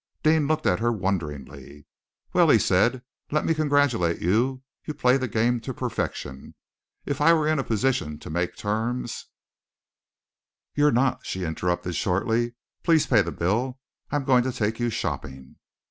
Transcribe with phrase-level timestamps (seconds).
[0.23, 1.85] Deane looked at her wonderingly.
[2.33, 4.63] "Well," he said, "let me congratulate you.
[4.83, 6.55] You play the game to perfection.
[7.05, 9.27] If I were in a position to make terms"
[10.73, 12.55] "You are not," she interrupted shortly.
[12.81, 13.77] "Please to pay the bill.
[14.09, 15.57] I am going to take you shopping."